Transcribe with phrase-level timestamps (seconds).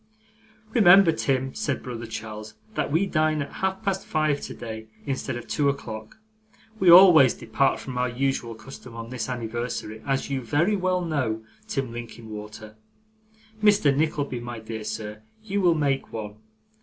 [0.73, 5.47] 'Remember, Tim,' said brother Charles, 'that we dine at half past five today instead of
[5.47, 6.17] two o'clock;
[6.79, 11.43] we always depart from our usual custom on this anniversary, as you very well know,
[11.67, 12.77] Tim Linkinwater.
[13.61, 13.95] Mr.
[13.95, 16.37] Nickleby, my dear sir, you will make one.